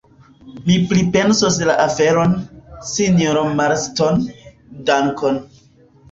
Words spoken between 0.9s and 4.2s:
pripensos la aferon, sinjoro Marston;